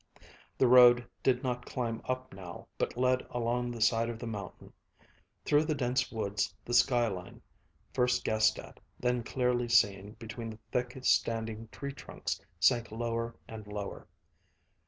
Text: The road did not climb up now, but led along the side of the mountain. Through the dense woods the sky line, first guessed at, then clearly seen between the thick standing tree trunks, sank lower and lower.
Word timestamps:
The 0.57 0.67
road 0.67 1.07
did 1.21 1.43
not 1.43 1.63
climb 1.67 2.01
up 2.05 2.33
now, 2.33 2.65
but 2.79 2.97
led 2.97 3.23
along 3.29 3.69
the 3.69 3.81
side 3.81 4.09
of 4.09 4.17
the 4.17 4.25
mountain. 4.25 4.73
Through 5.45 5.65
the 5.65 5.75
dense 5.75 6.11
woods 6.11 6.55
the 6.65 6.73
sky 6.73 7.07
line, 7.07 7.39
first 7.93 8.23
guessed 8.23 8.57
at, 8.57 8.79
then 8.99 9.21
clearly 9.21 9.67
seen 9.69 10.13
between 10.13 10.49
the 10.49 10.59
thick 10.71 10.97
standing 11.03 11.67
tree 11.67 11.93
trunks, 11.93 12.41
sank 12.59 12.91
lower 12.91 13.35
and 13.47 13.67
lower. 13.67 14.07